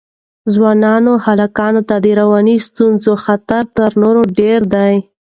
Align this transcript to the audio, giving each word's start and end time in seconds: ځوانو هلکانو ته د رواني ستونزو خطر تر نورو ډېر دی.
ځوانو 0.53 1.11
هلکانو 1.25 1.81
ته 1.89 1.95
د 2.03 2.07
رواني 2.19 2.57
ستونزو 2.67 3.11
خطر 3.23 3.63
تر 3.77 3.89
نورو 4.01 4.21
ډېر 4.39 4.59
دی. 4.73 4.93